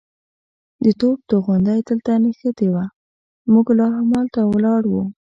[0.83, 2.85] د توپ توغندی دلته نښتې وه،
[3.51, 5.03] موږ لا همالته ولاړ وو.